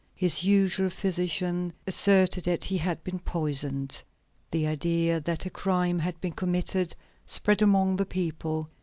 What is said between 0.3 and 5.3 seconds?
usual physician asserted that he had been poisoned. The idea